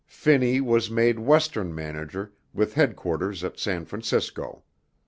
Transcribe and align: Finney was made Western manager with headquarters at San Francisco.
Finney 0.07 0.59
was 0.59 0.89
made 0.89 1.19
Western 1.19 1.75
manager 1.75 2.33
with 2.55 2.73
headquarters 2.73 3.43
at 3.43 3.59
San 3.59 3.85
Francisco. 3.85 4.63